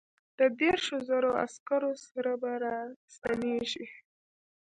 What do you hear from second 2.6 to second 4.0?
را ستنېږي.